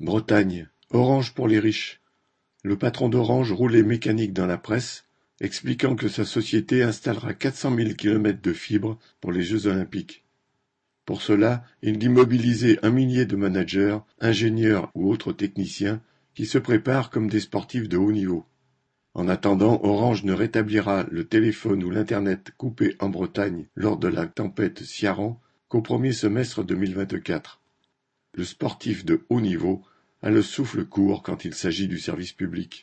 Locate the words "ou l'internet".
21.84-22.52